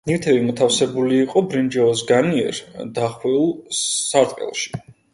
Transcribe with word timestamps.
ნივთები 0.09 0.39
მოთავსებული 0.45 1.19
იყო 1.25 1.43
ბრინჯაოს 1.51 2.03
განიერ, 2.13 2.65
დახვეულ 2.99 3.49
სარტყელში. 3.85 4.79